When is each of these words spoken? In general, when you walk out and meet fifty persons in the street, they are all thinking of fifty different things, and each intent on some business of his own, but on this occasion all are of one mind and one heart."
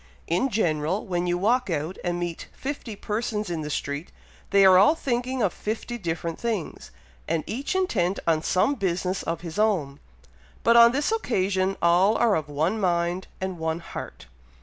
In 0.25 0.49
general, 0.49 1.05
when 1.05 1.27
you 1.27 1.37
walk 1.37 1.69
out 1.69 1.95
and 2.03 2.17
meet 2.19 2.47
fifty 2.53 2.95
persons 2.95 3.51
in 3.51 3.61
the 3.61 3.69
street, 3.69 4.11
they 4.49 4.65
are 4.65 4.75
all 4.79 4.95
thinking 4.95 5.43
of 5.43 5.53
fifty 5.53 5.99
different 5.99 6.39
things, 6.39 6.89
and 7.27 7.43
each 7.45 7.75
intent 7.75 8.17
on 8.25 8.41
some 8.41 8.73
business 8.73 9.21
of 9.21 9.41
his 9.41 9.59
own, 9.59 9.99
but 10.63 10.75
on 10.75 10.91
this 10.91 11.11
occasion 11.11 11.77
all 11.83 12.15
are 12.17 12.33
of 12.35 12.49
one 12.49 12.79
mind 12.79 13.27
and 13.39 13.59
one 13.59 13.77
heart." 13.79 14.25